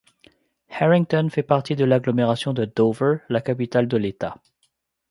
[0.71, 4.41] Harrington fait partie de l’agglomération de Dover, la capitale de l’État.